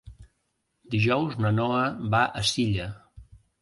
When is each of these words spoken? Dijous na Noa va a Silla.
Dijous 0.95 1.37
na 1.45 1.53
Noa 1.59 1.87
va 2.17 2.27
a 2.43 2.47
Silla. 2.57 2.93